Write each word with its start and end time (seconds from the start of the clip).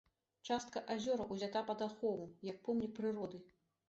Частка 0.53 0.81
азёраў 0.95 1.29
узята 1.35 1.61
пад 1.67 1.83
ахову 1.87 2.25
як 2.47 2.57
помнік 2.69 2.97
прыроды. 3.01 3.43